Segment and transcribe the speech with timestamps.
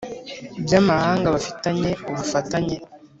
[0.65, 2.75] by'amahanga bafitanye ubufatanye?